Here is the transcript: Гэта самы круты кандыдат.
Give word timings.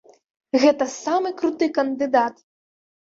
Гэта 0.63 0.87
самы 0.95 1.33
круты 1.41 1.65
кандыдат. 1.79 2.45